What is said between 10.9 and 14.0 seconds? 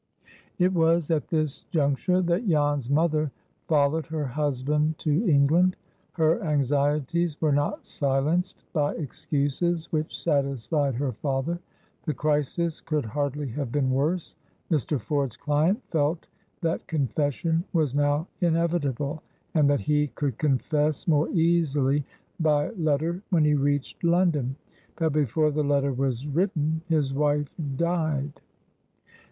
her father. The crisis could hardly have been